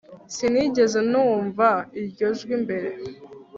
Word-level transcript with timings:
Sinigeze 0.35 0.99
numva 1.11 1.67
iryo 2.01 2.27
jwi 2.39 2.55
mbere 2.63 2.89